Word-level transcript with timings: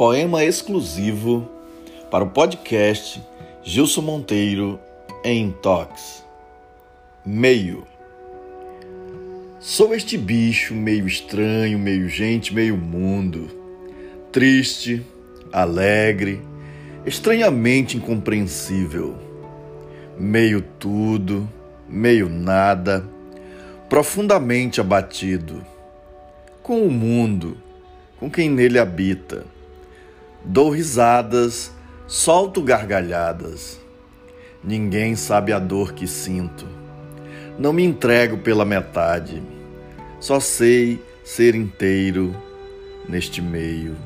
poema 0.00 0.42
exclusivo 0.42 1.46
para 2.10 2.24
o 2.24 2.30
podcast 2.30 3.22
Gilson 3.62 4.00
Monteiro 4.00 4.80
em 5.22 5.50
Tox. 5.50 6.24
Meio. 7.22 7.86
Sou 9.58 9.94
este 9.94 10.16
bicho 10.16 10.72
meio 10.72 11.06
estranho, 11.06 11.78
meio 11.78 12.08
gente, 12.08 12.54
meio 12.54 12.78
mundo. 12.78 13.50
Triste, 14.32 15.04
alegre, 15.52 16.40
estranhamente 17.04 17.98
incompreensível. 17.98 19.14
Meio 20.18 20.62
tudo, 20.62 21.46
meio 21.86 22.26
nada, 22.26 23.06
profundamente 23.86 24.80
abatido. 24.80 25.62
Com 26.62 26.86
o 26.86 26.90
mundo, 26.90 27.54
com 28.18 28.30
quem 28.30 28.48
nele 28.48 28.78
habita. 28.78 29.59
Dou 30.44 30.70
risadas, 30.70 31.70
solto 32.06 32.62
gargalhadas. 32.62 33.78
Ninguém 34.64 35.14
sabe 35.14 35.52
a 35.52 35.58
dor 35.58 35.92
que 35.92 36.06
sinto. 36.06 36.66
Não 37.58 37.72
me 37.72 37.84
entrego 37.84 38.38
pela 38.38 38.64
metade. 38.64 39.42
Só 40.18 40.40
sei 40.40 41.02
ser 41.22 41.54
inteiro 41.54 42.34
neste 43.08 43.42
meio. 43.42 43.96